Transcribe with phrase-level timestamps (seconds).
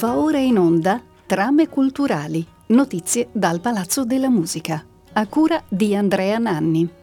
[0.00, 4.82] Va ora in onda Trame culturali, notizie dal Palazzo della Musica,
[5.12, 6.99] a cura di Andrea Nanni.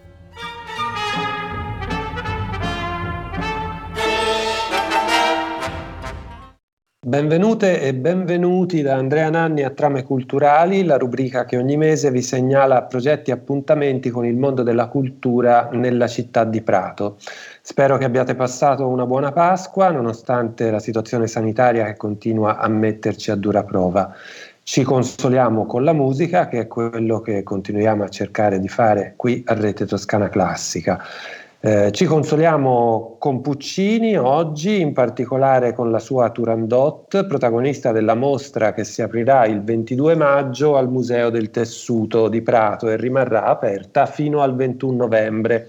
[7.08, 12.22] Benvenute e benvenuti da Andrea Nanni a Trame Culturali, la rubrica che ogni mese vi
[12.22, 17.16] segnala progetti e appuntamenti con il mondo della cultura nella città di Prato.
[17.62, 23.32] Spero che abbiate passato una buona Pasqua, nonostante la situazione sanitaria che continua a metterci
[23.32, 24.13] a dura prova.
[24.62, 29.44] Ci consoliamo con la musica, che è quello che continuiamo a cercare di fare qui
[29.46, 31.02] a Rete Toscana Classica.
[31.67, 38.71] Eh, ci consoliamo con Puccini oggi, in particolare con la sua Turandot, protagonista della mostra
[38.71, 44.05] che si aprirà il 22 maggio al Museo del Tessuto di Prato e rimarrà aperta
[44.05, 45.67] fino al 21 novembre.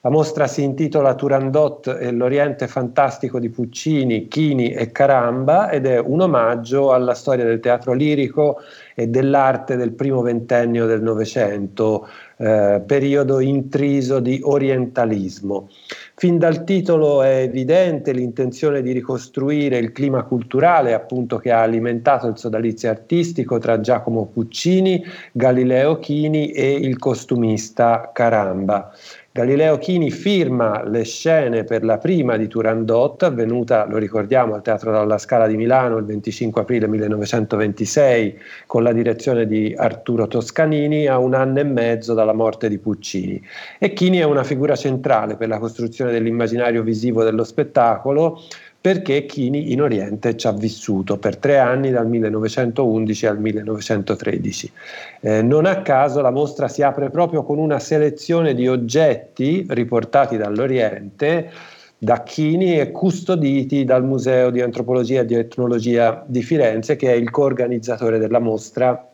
[0.00, 5.98] La mostra si intitola Turandot e l'Oriente fantastico di Puccini, Chini e Caramba ed è
[5.98, 8.58] un omaggio alla storia del teatro lirico
[8.94, 12.08] e dell'arte del primo ventennio del Novecento,
[12.38, 15.68] eh, periodo intriso di orientalismo.
[16.14, 22.26] Fin dal titolo è evidente l'intenzione di ricostruire il clima culturale appunto che ha alimentato
[22.26, 28.92] il sodalizio artistico tra Giacomo Puccini, Galileo Chini e il costumista Caramba.
[29.38, 34.90] Galileo Chini firma le scene per la prima di Turandot, avvenuta, lo ricordiamo, al Teatro
[34.90, 38.36] dalla Scala di Milano il 25 aprile 1926,
[38.66, 43.40] con la direzione di Arturo Toscanini, a un anno e mezzo dalla morte di Puccini.
[43.78, 48.40] E Chini è una figura centrale per la costruzione dell'immaginario visivo dello spettacolo,
[48.80, 54.72] perché Chini in Oriente ci ha vissuto per tre anni dal 1911 al 1913.
[55.20, 60.36] Eh, non a caso la mostra si apre proprio con una selezione di oggetti riportati
[60.36, 61.50] dall'Oriente
[61.98, 67.16] da Chini e custoditi dal Museo di Antropologia e di Etnologia di Firenze, che è
[67.16, 69.08] il coorganizzatore della mostra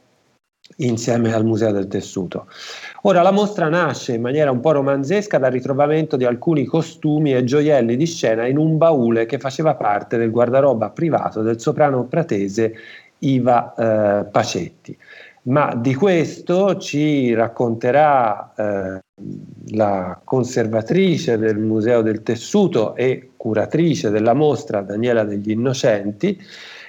[0.77, 2.47] insieme al Museo del Tessuto.
[3.03, 7.45] Ora la mostra nasce in maniera un po' romanzesca dal ritrovamento di alcuni costumi e
[7.45, 12.75] gioielli di scena in un baule che faceva parte del guardaroba privato del soprano pratese
[13.19, 14.97] Iva eh, Pacetti.
[15.45, 19.03] Ma di questo ci racconterà eh,
[19.73, 26.41] la conservatrice del Museo del Tessuto e curatrice della mostra Daniela degli Innocenti,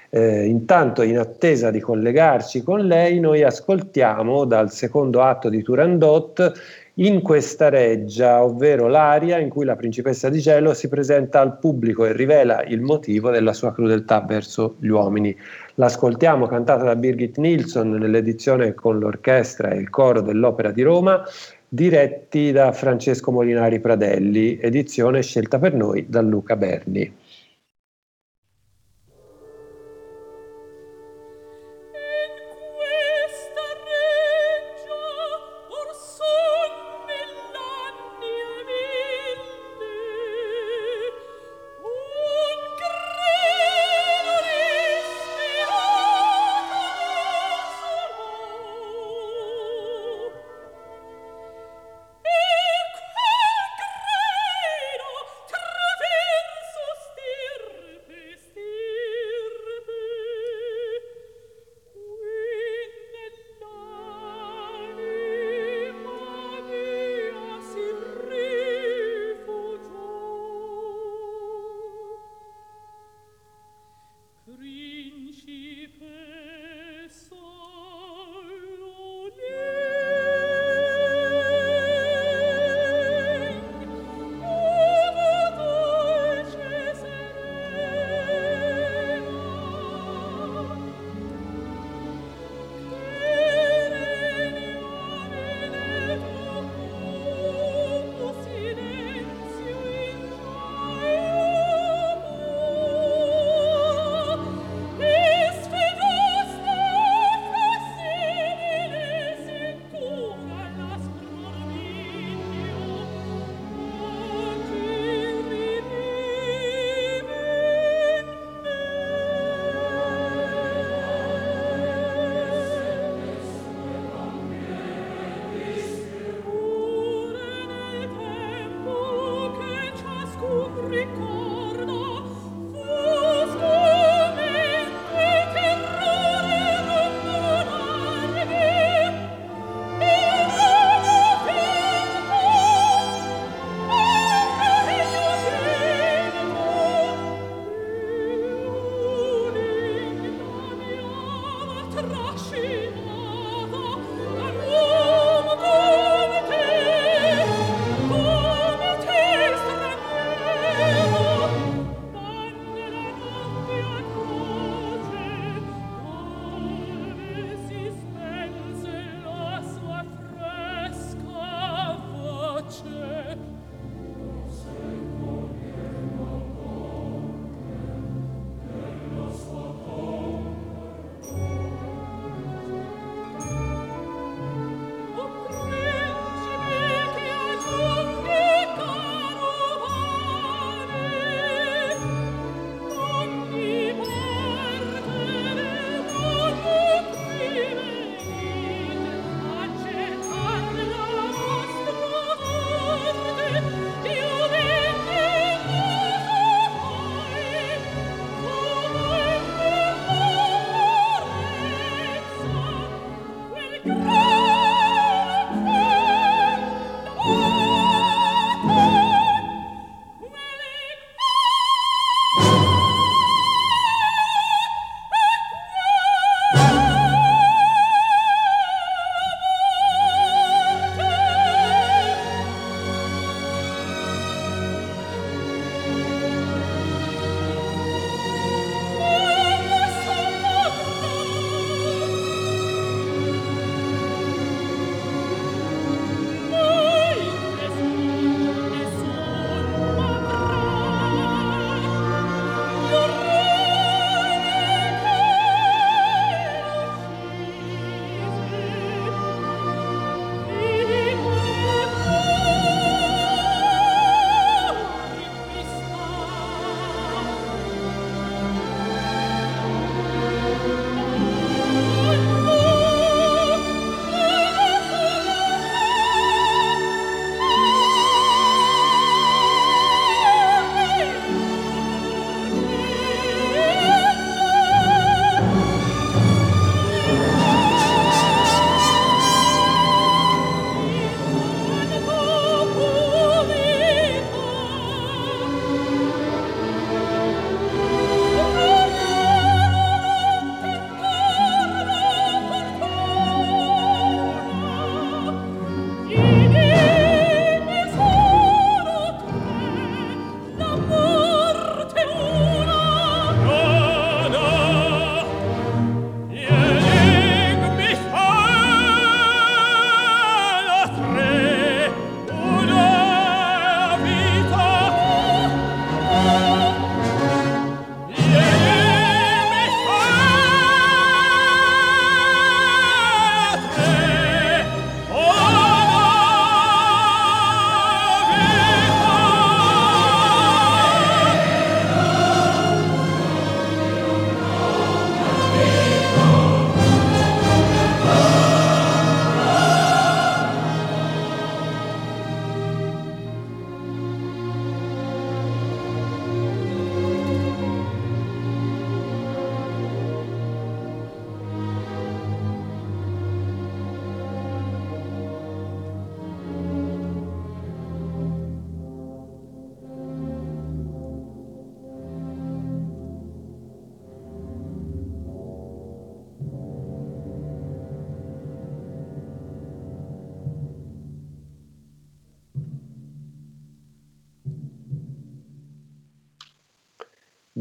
[0.09, 6.51] eh, intanto, in attesa di collegarci con lei, noi ascoltiamo dal secondo atto di Turandot
[6.95, 12.05] in questa reggia, ovvero l'aria in cui la principessa di cielo si presenta al pubblico
[12.05, 15.35] e rivela il motivo della sua crudeltà verso gli uomini.
[15.75, 21.21] L'ascoltiamo cantata da Birgit Nilsson nell'edizione con l'orchestra e il coro dell'Opera di Roma,
[21.67, 27.23] diretti da Francesco Molinari Pradelli, edizione scelta per noi da Luca Berni.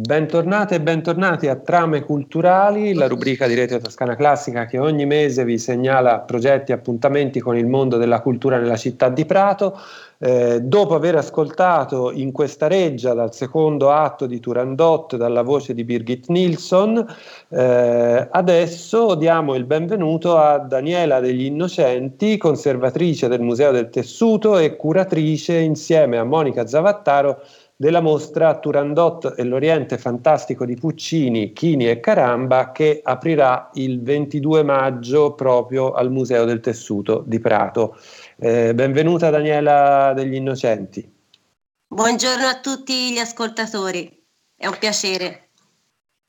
[0.05, 5.47] Bentornate e bentornati a Trame Culturali, la rubrica di Rete Toscana Classica che ogni mese
[5.47, 9.81] vi segnala progetti e appuntamenti con il mondo della cultura nella città di Prato.
[10.19, 15.85] Eh, dopo aver ascoltato in questa reggia dal secondo atto di Turandot dalla voce di
[15.85, 17.05] Birgit Nilsson,
[17.49, 24.77] eh, adesso diamo il benvenuto a Daniela degli Innocenti, conservatrice del Museo del Tessuto e
[24.77, 27.41] curatrice insieme a Monica Zavattaro
[27.77, 34.63] della mostra Turandot e l'Oriente fantastico di Puccini, Chini e Caramba che aprirà il 22
[34.63, 37.97] maggio proprio al Museo del Tessuto di Prato.
[38.37, 41.13] Eh, benvenuta Daniela degli Innocenti.
[41.87, 44.25] Buongiorno a tutti gli ascoltatori,
[44.57, 45.44] è un piacere.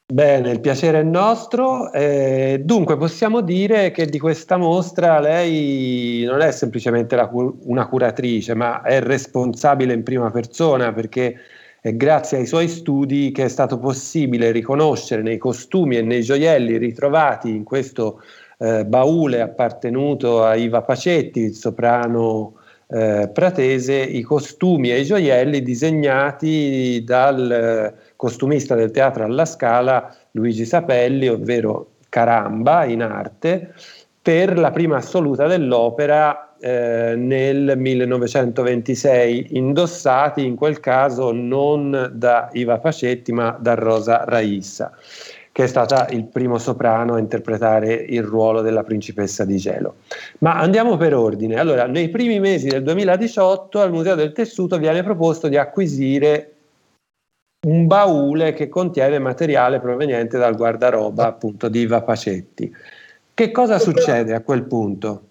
[0.08, 1.92] Bene, il piacere è nostro.
[1.92, 8.54] Eh, dunque, possiamo dire che di questa mostra lei non è semplicemente cu- una curatrice,
[8.54, 11.36] ma è responsabile in prima persona perché
[11.82, 16.78] è grazie ai suoi studi che è stato possibile riconoscere nei costumi e nei gioielli
[16.78, 18.22] ritrovati in questo
[18.60, 22.58] eh, baule appartenuto a Iva Pacetti, il soprano
[22.88, 30.66] eh, pratese, i costumi e i gioielli disegnati dal costumista del teatro alla Scala Luigi
[30.66, 33.74] Sapelli, ovvero Caramba in arte,
[34.22, 42.80] per la prima assoluta dell'opera eh, nel 1926, indossati in quel caso non da Iva
[42.80, 44.92] Pacetti ma da Rosa Raissa
[45.56, 49.96] che è stata il primo soprano a interpretare il ruolo della principessa di gelo.
[50.40, 51.56] Ma andiamo per ordine.
[51.56, 56.55] Allora, nei primi mesi del 2018 al Museo del Tessuto viene proposto di acquisire
[57.66, 62.72] un baule che contiene materiale proveniente dal guardaroba appunto di Iva Pacetti.
[63.34, 65.30] Che cosa succede a quel punto?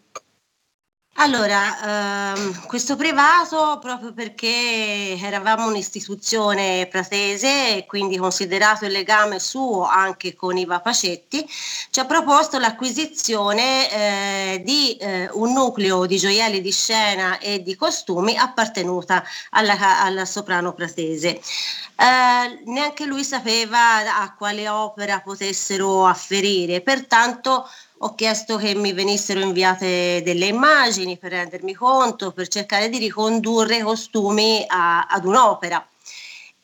[1.16, 9.84] Allora, ehm, questo privato, proprio perché eravamo un'istituzione pratese e quindi considerato il legame suo
[9.84, 11.48] anche con Iva Pacetti,
[11.90, 17.76] ci ha proposto l'acquisizione eh, di eh, un nucleo di gioielli di scena e di
[17.76, 21.40] costumi appartenuta alla, alla soprano pratese.
[21.96, 27.68] Eh, neanche lui sapeva a quale opera potessero afferire, pertanto
[27.98, 33.78] ho chiesto che mi venissero inviate delle immagini per rendermi conto, per cercare di ricondurre
[33.78, 35.86] i costumi a, ad un'opera.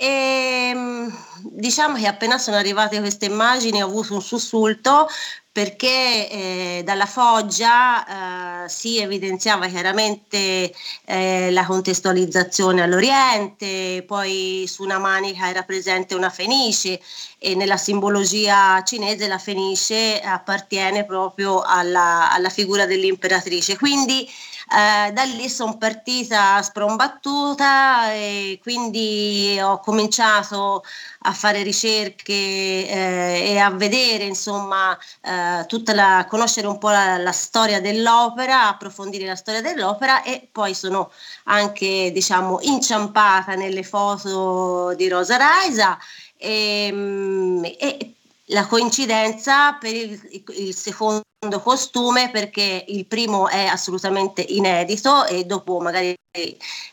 [0.02, 5.06] E ehm, diciamo che appena sono arrivate queste immagini ho avuto un sussulto
[5.52, 10.72] perché eh, dalla foggia eh, si evidenziava chiaramente
[11.04, 16.98] eh, la contestualizzazione all'Oriente, poi su una manica era presente una fenice
[17.38, 23.76] e nella simbologia cinese la fenice appartiene proprio alla, alla figura dell'imperatrice.
[23.76, 24.26] Quindi
[24.72, 30.84] eh, da lì sono partita sprombattuta e quindi ho cominciato
[31.22, 37.18] a fare ricerche eh, e a vedere insomma eh, tutta la, conoscere un po' la,
[37.18, 41.10] la, storia dell'opera, approfondire la storia dell'opera e poi sono
[41.44, 45.98] anche diciamo inciampata nelle foto di Rosa Raisa
[46.36, 48.14] e, mm, e
[48.50, 51.24] la coincidenza per il, il, secondo
[51.62, 56.14] costume perché il primo è assolutamente inedito e dopo magari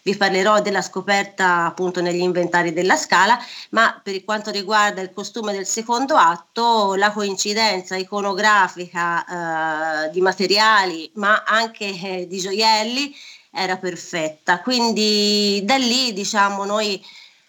[0.02, 3.38] vi parlerò della scoperta appunto negli inventari della scala,
[3.72, 11.12] ma per quanto riguarda il costume del secondo atto la coincidenza iconografica eh, di materiali
[11.16, 13.16] ma anche eh, di gioielli
[13.52, 14.62] era perfetta.
[14.62, 17.04] Quindi da lì diciamo noi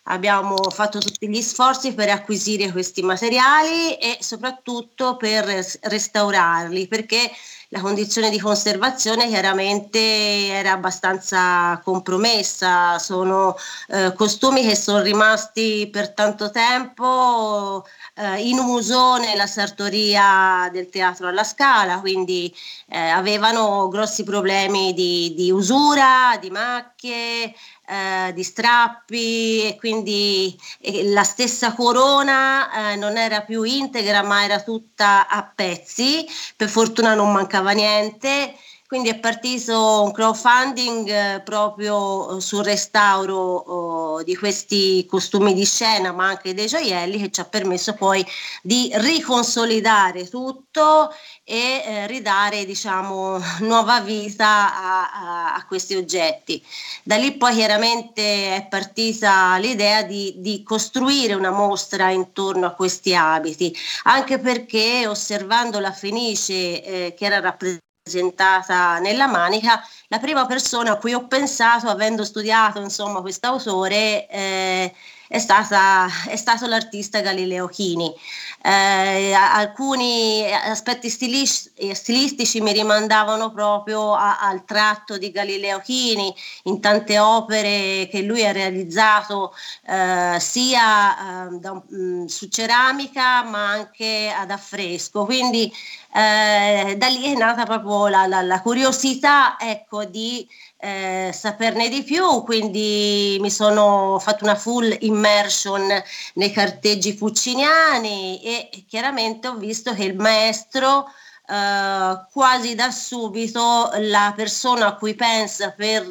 [0.08, 5.44] abbiamo fatto tutti gli sforzi per acquisire questi materiali e soprattutto per
[5.82, 7.30] restaurarli perché
[7.70, 13.56] la condizione di conservazione chiaramente era abbastanza compromessa, sono
[13.88, 17.84] eh, costumi che sono rimasti per tanto tempo
[18.14, 22.54] eh, in uso nella sartoria del teatro alla Scala, quindi
[22.88, 27.54] eh, avevano grossi problemi di, di usura, di macchie,
[27.88, 34.44] eh, di strappi e quindi eh, la stessa corona eh, non era più integra ma
[34.44, 36.26] era tutta a pezzi,
[36.56, 38.54] per fortuna non mancava niente.
[38.88, 46.10] Quindi è partito un crowdfunding eh, proprio sul restauro oh, di questi costumi di scena,
[46.10, 48.24] ma anche dei gioielli, che ci ha permesso poi
[48.62, 51.12] di riconsolidare tutto
[51.48, 56.62] e eh, ridare diciamo, nuova vita a, a, a, questi oggetti.
[57.02, 63.14] Da lì poi chiaramente è partita l'idea di, di, costruire una mostra intorno a questi
[63.14, 63.74] abiti,
[64.04, 70.96] anche perché osservando la Fenice eh, che era rappresentata nella manica, la prima persona a
[70.96, 74.94] cui ho pensato, avendo studiato insomma quest'autore, eh,
[75.28, 78.12] è, stata, è stato l'artista Galileo Chini.
[78.60, 87.18] Eh, alcuni aspetti stilistici mi rimandavano proprio a, al tratto di Galileo Chini in tante
[87.20, 89.54] opere che lui ha realizzato
[89.86, 95.24] eh, sia eh, da, mh, mm, su ceramica ma anche ad affresco.
[95.24, 95.72] Quindi
[96.14, 100.48] eh, da lì è nata proprio la, la, la curiosità ecco, di
[100.80, 105.88] eh, saperne di più, quindi mi sono fatto una full immersion
[106.34, 111.06] nei carteggi pucciniani e chiaramente ho visto che il maestro
[111.50, 116.06] Uh, quasi da subito la persona a cui pensa per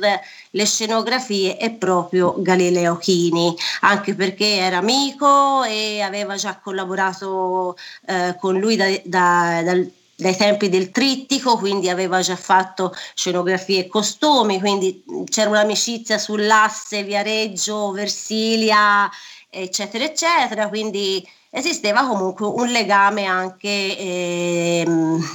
[0.49, 8.35] le scenografie è proprio Galileo Chini, anche perché era amico e aveva già collaborato uh,
[8.39, 13.87] con lui da, da, dal dai tempi del trittico, quindi aveva già fatto scenografie e
[13.87, 19.07] costumi, quindi c'era un'amicizia sull'asse Viareggio, Versilia,
[19.47, 21.23] eccetera, eccetera, quindi
[21.57, 24.85] esisteva comunque un legame anche eh,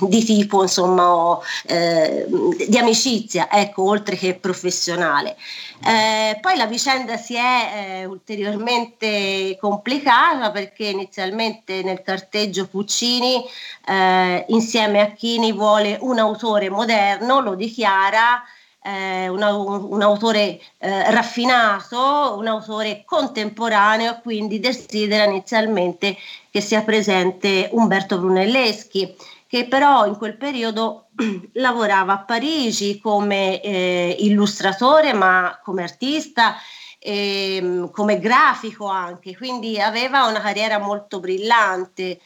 [0.02, 1.37] di tipo insomma
[1.67, 2.26] eh,
[2.69, 5.37] di amicizia ecco oltre che professionale.
[5.85, 13.45] Eh, poi la vicenda si è eh, ulteriormente complicata perché inizialmente nel carteggio Puccini
[13.87, 18.43] eh, insieme a Chini vuole un autore moderno lo dichiara
[18.83, 26.17] eh, un, un, autore eh, raffinato, un autore contemporaneo, quindi desidera inizialmente
[26.51, 29.15] che sia presente Umberto Brunelleschi,
[29.47, 31.07] che però in quel periodo
[31.55, 36.57] lavorava a Parigi come eh, illustratore, ma come artista.
[37.05, 42.21] Ehm, come grafico anche, quindi aveva una carriera molto brillante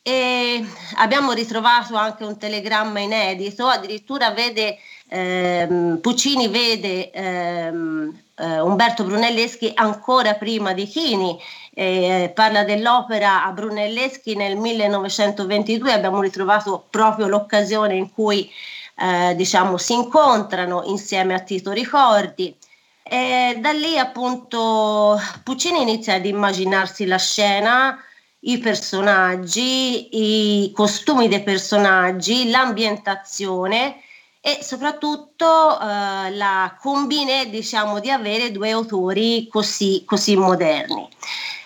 [0.00, 0.64] e
[0.96, 4.78] abbiamo ritrovato anche un telegramma inedito, addirittura vede
[5.12, 11.38] ehm, Puccini vede ehm, eh, Umberto Brunelleschi ancora prima di Chini,
[11.74, 18.50] eh, parla dell'opera a Brunelleschi nel 1922, abbiamo ritrovato proprio l'occasione in cui
[18.96, 22.56] eh, diciamo, si incontrano insieme a Tito Ricordi.
[23.02, 28.02] E da lì appunto Puccini inizia ad immaginarsi la scena,
[28.44, 33.96] i personaggi, i costumi dei personaggi, l'ambientazione
[34.44, 41.08] e soprattutto eh, la combine diciamo di avere due autori così, così moderni.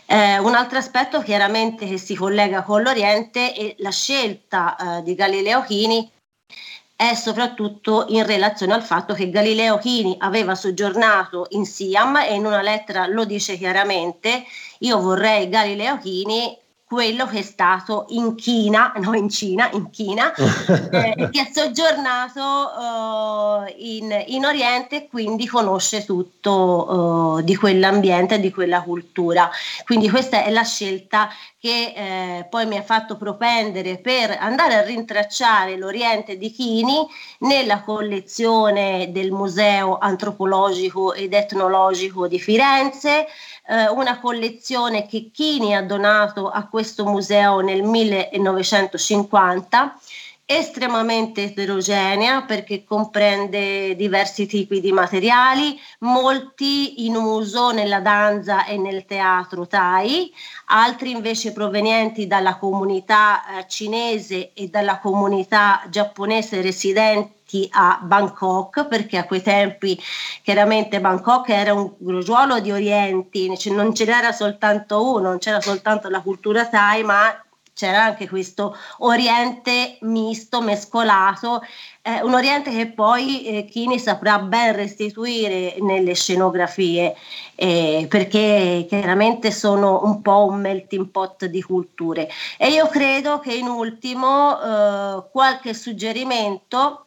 [0.05, 5.15] Eh, un altro aspetto chiaramente che si collega con l'Oriente è la scelta eh, di
[5.15, 6.09] Galileo Chini
[6.95, 12.47] è soprattutto in relazione al fatto che Galileo Chini aveva soggiornato in Siam e in
[12.47, 14.45] una lettera lo dice chiaramente,
[14.79, 16.57] io vorrei Galileo Chini
[16.89, 22.41] quello che è stato in China, no in Cina, in China, eh, che ha soggiornato
[22.41, 29.51] uh, in, in, Oriente e quindi conosce tutto uh, di quell'ambiente e di quella cultura.
[29.85, 31.29] Quindi questa è la scelta
[31.67, 37.05] che eh, poi mi ha fatto propendere per andare a rintracciare l'Oriente di Chini
[37.41, 43.27] nella collezione del Museo Antropologico ed Etnologico di Firenze,
[43.69, 49.99] eh, una collezione che Chini ha donato a questo museo nel 1950
[50.49, 59.07] estremamente eterogenea perché comprende diversi tipi di materiali, molti in uso nella danza e nel
[59.07, 60.33] teatro Thai,
[60.67, 66.61] altri invece provenienti dalla comunità eh, cinese e dalla comunità giapponese
[67.47, 69.99] residenti a Bangkok perché a quei tempi
[70.43, 75.61] chiaramente Bangkok era un grugiuolo di orienti, cioè non ce n'era soltanto uno, non c'era
[75.61, 77.41] soltanto la cultura Thai ma
[77.73, 81.61] c'era anche questo Oriente misto, mescolato,
[82.01, 87.15] eh, un Oriente che poi eh, Chini saprà ben restituire nelle scenografie,
[87.55, 92.31] eh, perché chiaramente sono un po' un melting pot di culture.
[92.57, 97.06] E io credo che in ultimo eh, qualche suggerimento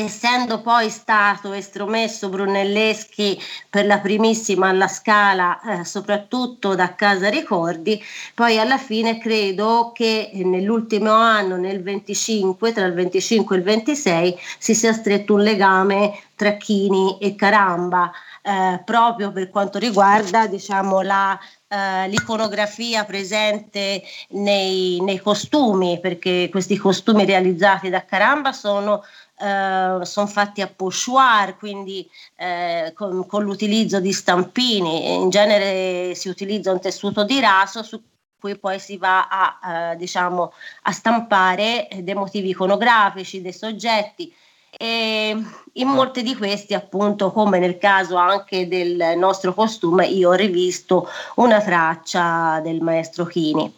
[0.00, 8.02] essendo poi stato estromesso Brunelleschi per la primissima alla Scala, eh, soprattutto da Casa Ricordi,
[8.34, 14.38] poi alla fine credo che nell'ultimo anno, nel 25, tra il 25 e il 26,
[14.58, 18.10] si sia stretto un legame tra Chini e Caramba,
[18.42, 26.76] eh, proprio per quanto riguarda diciamo, la, Uh, l'iconografia presente nei, nei, costumi, perché questi
[26.76, 29.02] costumi realizzati da Caramba sono
[29.38, 35.14] eh, sono fatti a pochoir, quindi eh, con, con, l'utilizzo di stampini.
[35.14, 38.02] In genere si utilizza un tessuto di raso su
[38.38, 44.34] cui poi si va a, eh, diciamo, a stampare dei motivi iconografici, dei soggetti.
[44.70, 50.34] E in molti di questi, appunto, come nel caso anche del nostro costume, io ho
[50.34, 53.72] rivisto una traccia del maestro Chini.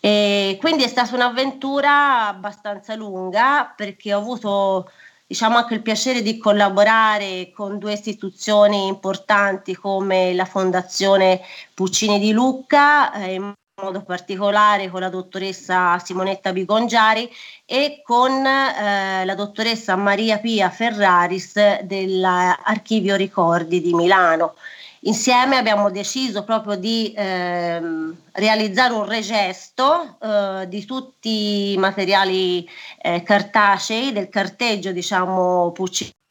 [0.00, 4.90] E quindi è stata un'avventura abbastanza lunga perché ho avuto
[5.24, 11.40] diciamo anche il piacere di collaborare con due istituzioni importanti come la Fondazione
[11.72, 17.26] Puccini di Lucca, eh, in modo particolare con la dottoressa Simonetta Bigongiari
[17.64, 24.56] e con eh, la dottoressa Maria Pia Ferraris dell'Archivio Ricordi di Milano.
[25.04, 32.68] Insieme abbiamo deciso proprio di ehm, realizzare un regesto eh, di tutti i materiali
[33.00, 35.72] eh, cartacei, del carteggio diciamo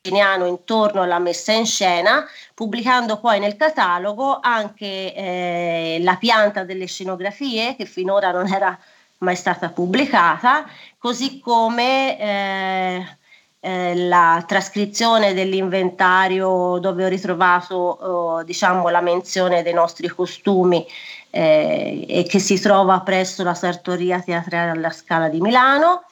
[0.03, 7.75] intorno alla messa in scena, pubblicando poi nel catalogo anche eh, la pianta delle scenografie
[7.75, 8.77] che finora non era
[9.19, 10.65] mai stata pubblicata,
[10.97, 13.17] così come eh,
[13.59, 20.83] eh, la trascrizione dell'inventario dove ho ritrovato eh, diciamo, la menzione dei nostri costumi
[21.29, 26.05] eh, e che si trova presso la Sartoria Teatrale alla Scala di Milano.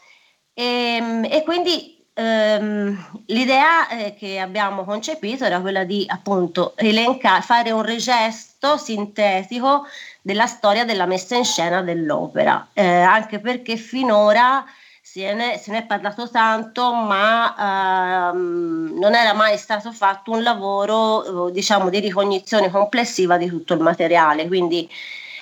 [0.54, 7.42] E, ehm, e quindi ehm, l'idea eh, che abbiamo concepito era quella di appunto elencare,
[7.42, 9.86] fare un regesto sintetico
[10.22, 14.66] della storia della messa in scena dell'opera, eh, anche perché finora
[15.02, 20.44] se ne, se ne, è parlato tanto, ma ehm, non era mai stato fatto un
[20.44, 24.48] lavoro eh, diciamo, di ricognizione complessiva di tutto il materiale.
[24.48, 24.88] Quindi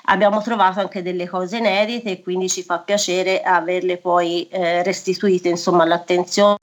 [0.05, 5.49] abbiamo trovato anche delle cose inedite e quindi ci fa piacere averle poi eh, restituite
[5.49, 6.57] insomma, all'attenzione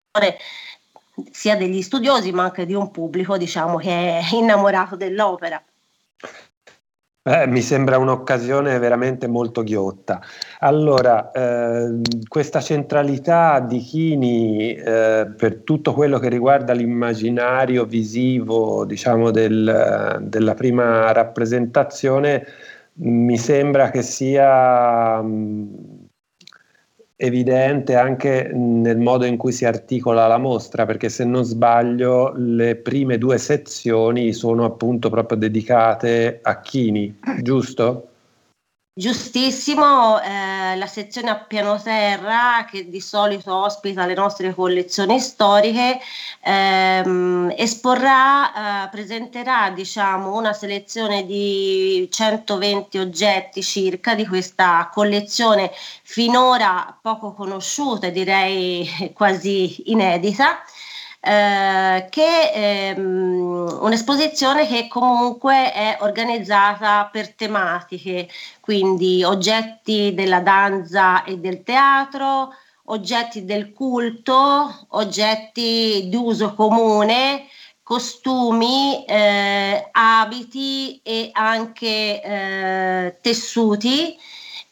[1.31, 5.63] sia degli studiosi ma anche di un pubblico diciamo, che è innamorato dell'opera.
[7.25, 10.21] Eh, mi sembra un'occasione veramente molto ghiotta.
[10.59, 19.31] Allora, eh, questa centralità di Chini eh, per tutto quello che riguarda l'immaginario visivo, diciamo,
[19.31, 22.45] del, della prima rappresentazione,
[22.95, 26.02] mi sembra che sia mh,
[27.25, 32.75] evidente anche nel modo in cui si articola la mostra, perché se non sbaglio le
[32.77, 38.12] prime due sezioni sono appunto proprio dedicate a Chini, giusto?
[38.95, 45.99] Giustissimo, eh, la sezione a piano terra che di solito ospita le nostre collezioni storiche
[46.43, 55.71] ehm, esporrà, eh, presenterà diciamo, una selezione di 120 oggetti circa di questa collezione
[56.03, 60.59] finora poco conosciuta e direi quasi inedita
[61.25, 68.29] eh, che è um, un'esposizione che comunque è organizzata per tematiche,
[68.61, 72.53] quindi oggetti della danza e del teatro,
[72.87, 77.47] oggetti del culto, oggetti di uso comune,
[77.85, 84.19] costumi, eh, abiti e anche eh, tessuti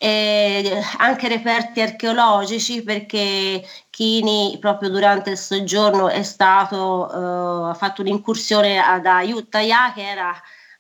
[0.03, 8.01] eh, anche reperti archeologici perché Chini proprio durante il soggiorno è stato, eh, ha fatto
[8.01, 10.33] un'incursione ad Ayutthaya che era,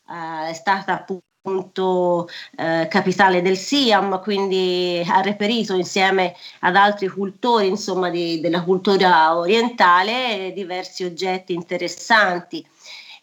[0.08, 7.68] eh, è stata appunto eh, capitale del Siam, quindi ha reperito insieme ad altri cultori
[7.68, 12.66] insomma, di, della cultura orientale diversi oggetti interessanti.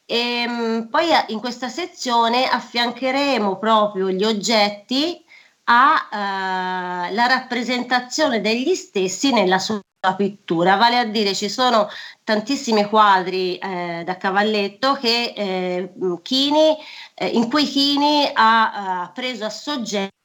[0.05, 5.25] E, ehm, poi in questa sezione affiancheremo proprio gli oggetti
[5.69, 9.81] alla eh, rappresentazione degli stessi nella sua
[10.15, 11.89] pittura, vale a dire ci sono
[12.23, 16.77] tantissimi quadri eh, da cavalletto che, eh, Chini,
[17.15, 20.16] eh, in cui Chini ha, ha preso a soggetto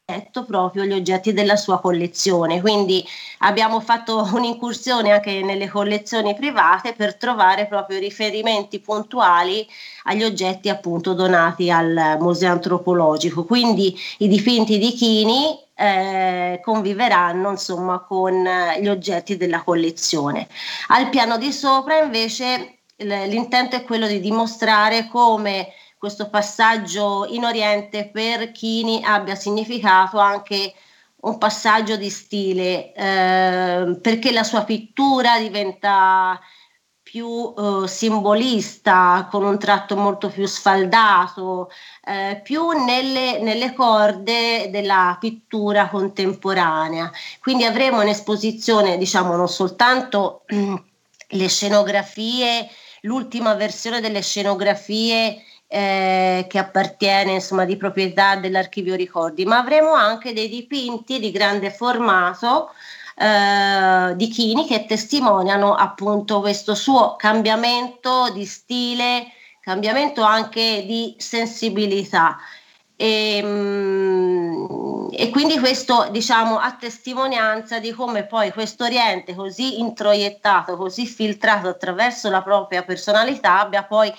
[0.46, 2.61] proprio gli oggetti della sua collezione.
[2.61, 3.05] Quindi
[3.38, 9.66] abbiamo fatto un'incursione anche nelle collezioni private per trovare proprio riferimenti puntuali
[10.05, 13.44] agli oggetti appunto donati al Museo Antropologico.
[13.44, 18.44] Quindi i dipinti di Chini eh, conviveranno insomma con
[18.81, 20.48] gli oggetti della collezione.
[20.88, 25.72] Al piano di sopra invece l'intento è quello di dimostrare come
[26.03, 30.75] questo passaggio in Oriente per Chini abbia significato anche
[31.21, 36.41] un passaggio di stile, eh, perché la sua pittura diventa
[37.01, 41.71] più eh, simbolista, con un tratto molto più sfaldato,
[42.05, 47.12] eh, più nelle, nelle, corde della pittura contemporanea.
[47.38, 50.43] Quindi avremo un'esposizione, diciamo, non soltanto
[51.29, 52.69] le scenografie,
[53.03, 60.35] l'ultima versione delle scenografie eh, che appartiene insomma di proprietà dell'archivio ricordi, ma avremo anche
[60.35, 62.73] dei dipinti di grande formato
[63.17, 69.29] eh, di Chini che testimoniano appunto questo suo cambiamento di stile,
[69.63, 72.37] cambiamento anche di sensibilità.
[72.95, 80.77] E, ehm, e, quindi questo diciamo a testimonianza di come poi questo Oriente così introiettato,
[80.77, 84.13] così filtrato attraverso la propria personalità abbia poi,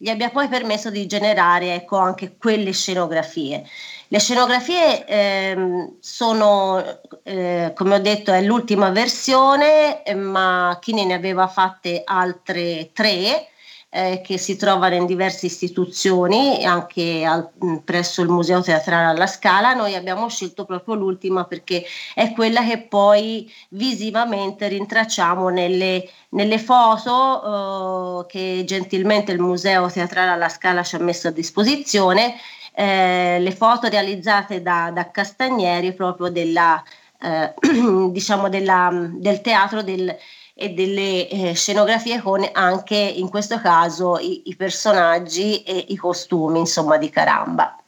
[0.00, 3.64] gli abbia poi permesso di generare ecco, anche quelle scenografie.
[4.06, 11.48] Le scenografie ehm, sono, eh, come ho detto, è l'ultima versione, ma Chini ne aveva
[11.48, 13.48] fatte altre tre
[13.90, 19.26] eh, che si trovano in diverse istituzioni, anche al, mm, presso il Museo Teatrale alla
[19.26, 19.72] Scala.
[19.74, 28.24] Noi abbiamo scelto proprio l'ultima perché è quella che poi visivamente rintracciamo nelle, nelle foto
[28.24, 32.34] eh, che gentilmente il Museo Teatrale alla Scala ci ha messo a disposizione.
[32.74, 36.80] Eh, le foto realizzate da, da Castagneri proprio della,
[37.20, 37.54] eh,
[38.10, 40.14] diciamo della, del teatro del,
[40.60, 46.58] e delle eh, scenografie con anche in questo caso i, i personaggi e i costumi
[46.58, 47.78] insomma di Caramba.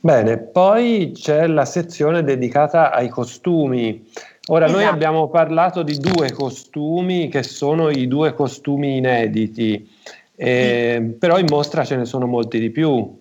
[0.00, 4.10] Bene, poi c'è la sezione dedicata ai costumi.
[4.48, 4.80] Ora esatto.
[4.80, 9.88] noi abbiamo parlato di due costumi che sono i due costumi inediti,
[10.34, 11.18] eh, sì.
[11.18, 13.20] però in mostra ce ne sono molti di più.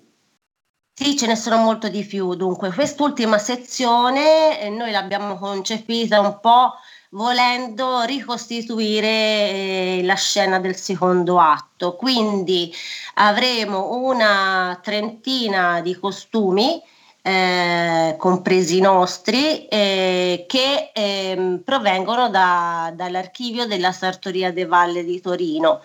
[0.94, 2.34] Sì, ce ne sono molto di più.
[2.36, 6.74] Dunque, quest'ultima sezione eh, noi l'abbiamo concepita un po'
[7.12, 11.96] volendo ricostituire eh, la scena del secondo atto.
[11.96, 12.74] Quindi
[13.16, 16.82] avremo una trentina di costumi.
[17.24, 25.22] Eh, compresi i nostri, eh, che eh, provengono da, dall'archivio della Sartoria de Valle di
[25.22, 25.82] Torino.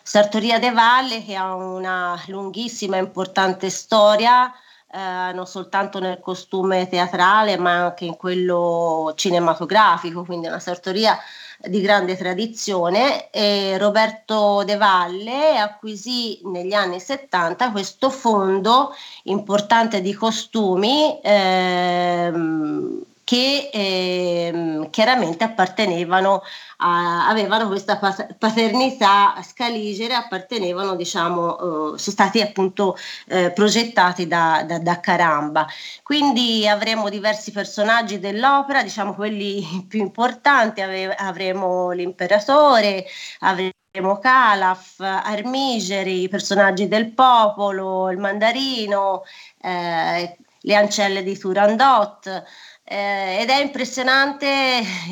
[0.00, 4.52] Sartoria de Valle che ha una lunghissima e importante storia
[4.94, 11.18] eh, non soltanto nel costume teatrale ma anche in quello cinematografico, quindi una sartoria
[11.58, 13.30] di grande tradizione.
[13.30, 23.70] E Roberto De Valle acquisì negli anni 70 questo fondo importante di costumi ehm, che
[23.72, 26.42] ehm, chiaramente appartenevano
[26.78, 27.98] a, avevano questa
[28.38, 32.96] paternità scaligere, appartenevano, diciamo, eh, sono stati appunto
[33.28, 35.66] eh, progettati da, da, da, Caramba.
[36.02, 43.06] Quindi avremo diversi personaggi dell'opera, diciamo quelli più importanti, ave, avremo l'imperatore,
[43.40, 43.72] avremo
[44.20, 49.22] Calaf, Armigeri, i personaggi del popolo, il mandarino,
[49.62, 52.44] eh, le ancelle di Turandot
[52.84, 54.46] eh, ed è impressionante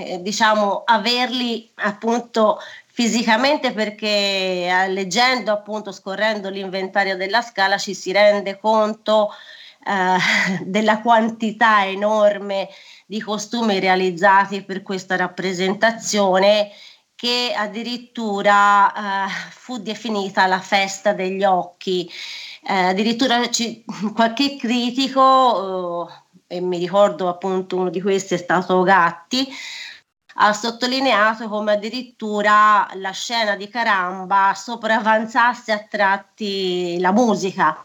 [0.05, 8.13] eh, diciamo averli appunto fisicamente perché eh, leggendo appunto scorrendo l'inventario della scala ci si
[8.13, 9.31] rende conto
[9.87, 12.69] eh, della quantità enorme
[13.07, 16.71] di costumi realizzati per questa rappresentazione
[17.15, 22.11] che addirittura eh, fu definita la festa degli occhi.
[22.65, 26.22] Eh, addirittura ci, qualche critico
[26.53, 29.49] e mi ricordo appunto uno di questi è stato Gatti,
[30.35, 37.83] ha sottolineato come addirittura la scena di Caramba sopravanzasse a tratti la musica,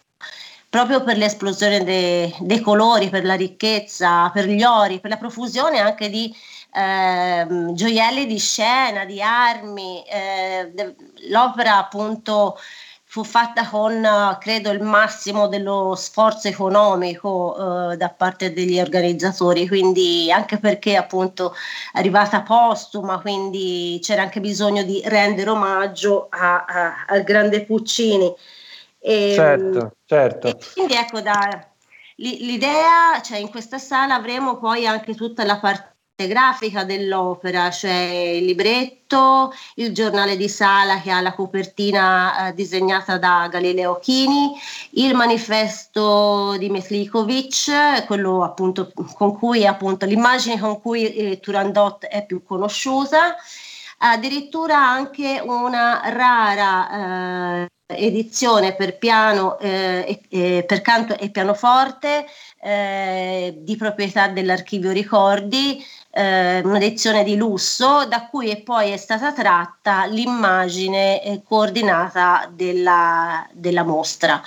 [0.69, 5.80] proprio per l'esplosione de, dei colori, per la ricchezza, per gli ori, per la profusione
[5.80, 6.36] anche di
[6.73, 10.03] eh, gioielli di scena, di armi.
[10.03, 10.95] Eh, de,
[11.30, 12.58] l'opera appunto
[13.17, 14.08] fu fatta con,
[14.39, 21.56] credo, il massimo dello sforzo economico eh, da parte degli organizzatori, quindi anche perché appunto
[21.91, 28.32] è arrivata postuma, quindi c'era anche bisogno di rendere omaggio a, a, al grande Puccini.
[28.99, 30.47] E, certo, certo.
[30.49, 31.67] E quindi ecco, da,
[32.17, 38.45] l'idea, cioè in questa sala avremo poi anche tutta la parte grafica dell'opera, cioè il
[38.45, 44.53] libretto, il giornale di sala che ha la copertina eh, disegnata da Galileo Chini,
[44.93, 52.25] il manifesto di Metlikovic, quello appunto con cui appunto l'immagine con cui eh, Turandot è
[52.25, 53.36] più conosciuta,
[53.99, 62.25] addirittura anche una rara eh, edizione per piano, eh, e, per canto e pianoforte
[62.60, 65.84] eh, di proprietà dell'archivio ricordi
[66.17, 73.47] eh, un'edizione di lusso da cui è poi è stata tratta l'immagine eh, coordinata della,
[73.53, 74.41] della mostra.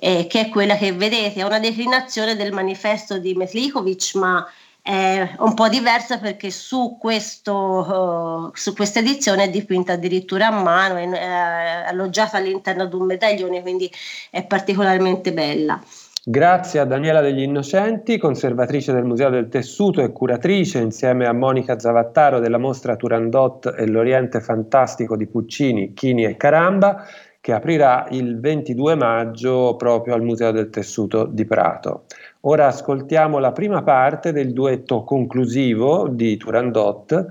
[0.00, 4.46] Eh, che è quella che vedete, è una declinazione del manifesto di Metlikovic, ma
[4.80, 10.50] è un po' diversa perché su, questo, uh, su questa edizione è dipinta addirittura a
[10.50, 13.90] mano, è, è alloggiata all'interno di un medaglione, quindi
[14.30, 15.82] è particolarmente bella.
[16.30, 21.78] Grazie a Daniela degli Innocenti, conservatrice del Museo del Tessuto e curatrice insieme a Monica
[21.78, 27.02] Zavattaro della mostra Turandot e l'Oriente Fantastico di Puccini, Chini e Caramba,
[27.40, 32.04] che aprirà il 22 maggio proprio al Museo del Tessuto di Prato.
[32.40, 37.26] Ora ascoltiamo la prima parte del duetto conclusivo di Turandot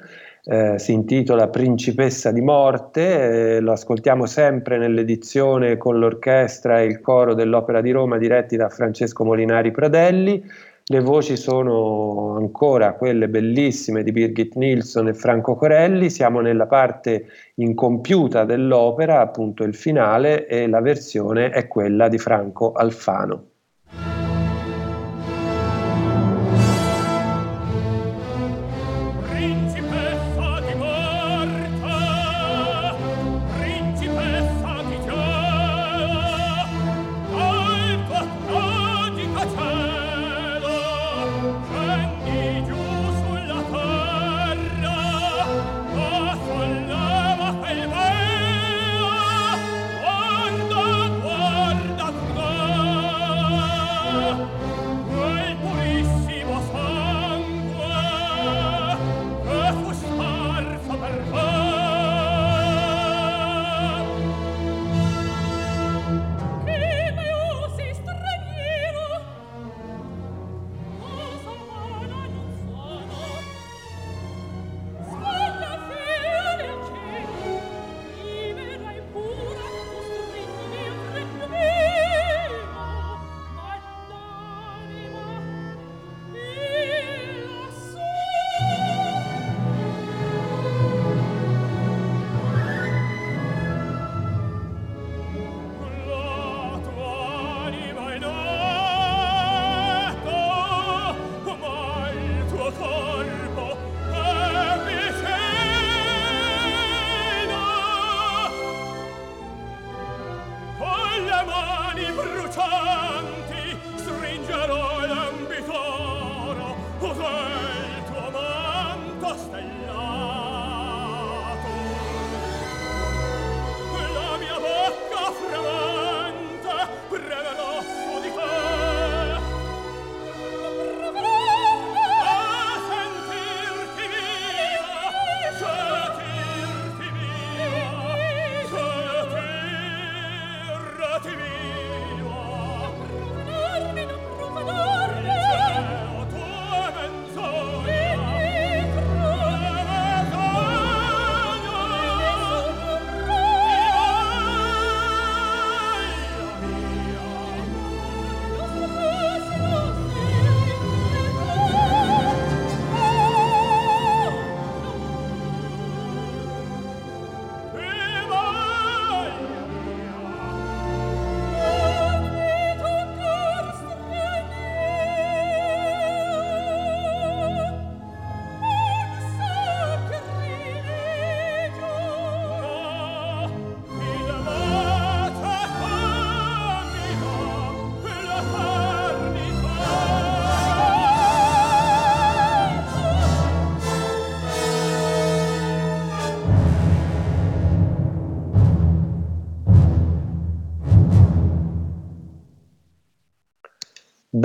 [0.50, 7.02] eh, si intitola Principessa di Morte, eh, lo ascoltiamo sempre nell'edizione con l'orchestra e il
[7.02, 10.42] coro dell'Opera di Roma diretti da Francesco Molinari Pradelli.
[10.90, 17.26] Le voci sono ancora quelle bellissime di Birgit Nilsson e Franco Corelli, siamo nella parte
[17.56, 23.57] incompiuta dell'opera, appunto il finale, e la versione è quella di Franco Alfano.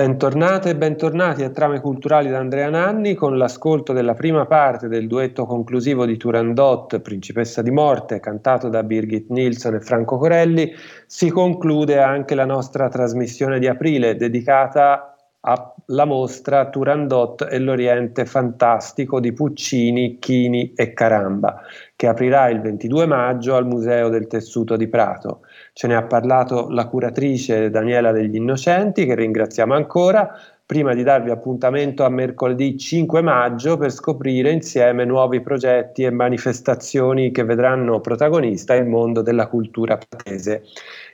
[0.02, 5.06] Bentornate e bentornati a Trame Culturali da Andrea Nanni con l'ascolto della prima parte del
[5.06, 10.72] duetto conclusivo di Turandot, Principessa di Morte, cantato da Birgit Nilsson e Franco Corelli.
[11.06, 15.11] Si conclude anche la nostra trasmissione di aprile dedicata
[15.44, 21.62] alla mostra Turandot e l'Oriente Fantastico di Puccini, Chini e Caramba,
[21.96, 25.40] che aprirà il 22 maggio al Museo del Tessuto di Prato.
[25.72, 30.32] Ce ne ha parlato la curatrice Daniela degli Innocenti, che ringraziamo ancora,
[30.64, 37.30] prima di darvi appuntamento a mercoledì 5 maggio per scoprire insieme nuovi progetti e manifestazioni
[37.30, 40.62] che vedranno protagonista il mondo della cultura patese.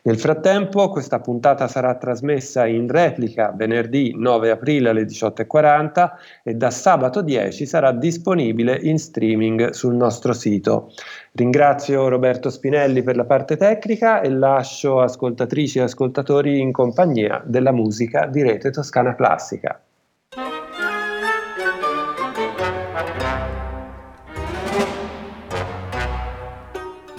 [0.03, 6.11] Nel frattempo questa puntata sarà trasmessa in replica venerdì 9 aprile alle 18.40
[6.45, 10.93] e da sabato 10 sarà disponibile in streaming sul nostro sito.
[11.33, 17.73] Ringrazio Roberto Spinelli per la parte tecnica e lascio ascoltatrici e ascoltatori in compagnia della
[17.73, 19.81] musica di Rete Toscana Classica.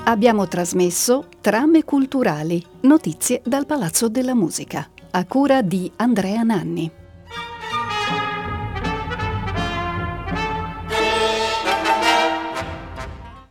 [0.09, 4.89] Abbiamo trasmesso Trame culturali, notizie dal Palazzo della Musica.
[5.11, 6.91] a cura di Andrea Nanni.